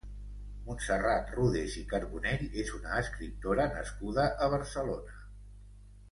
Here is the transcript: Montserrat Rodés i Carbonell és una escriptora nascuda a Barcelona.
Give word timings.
Montserrat 0.67 1.29
Rodés 1.39 1.75
i 1.81 1.83
Carbonell 1.91 2.47
és 2.63 2.71
una 2.79 2.95
escriptora 3.01 3.67
nascuda 3.77 4.25
a 4.47 4.51
Barcelona. 4.59 5.19